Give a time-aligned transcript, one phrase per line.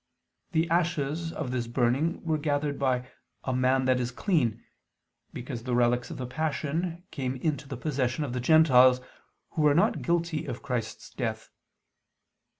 [0.53, 3.07] The ashes of this burning were gathered by
[3.43, 4.63] "a man that is clean,"
[5.31, 8.99] because the relics of the Passion came into the possession of the Gentiles,
[9.51, 11.51] who were not guilty of Christ's death.